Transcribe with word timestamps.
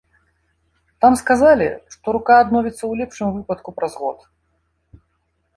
Там 1.03 1.13
сказалі, 1.21 1.67
што 1.95 2.07
рука 2.17 2.33
адновіцца 2.45 2.77
ў 2.87 2.91
лепшым 3.03 3.29
выпадку 3.37 3.69
праз 3.77 3.93
год. 4.05 4.19